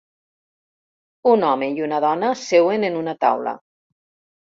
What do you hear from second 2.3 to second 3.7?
seuen en una taula.